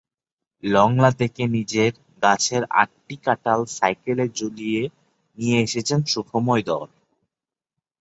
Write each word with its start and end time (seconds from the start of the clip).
লংলা 0.63 1.09
থেকে 1.19 1.43
নিজের 1.55 1.91
গাছের 2.23 2.63
আটটি 2.81 3.15
কাঁঠাল 3.25 3.59
সাইকেলে 3.77 4.25
ঝুলিয়ে 4.37 4.81
নিয়ে 5.37 5.57
এসেছেন 5.61 5.99
সুখময় 6.05 6.63
ধর। 6.67 6.87